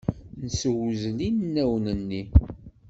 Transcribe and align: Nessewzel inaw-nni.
Nessewzel 0.41 1.19
inaw-nni. 1.29 2.21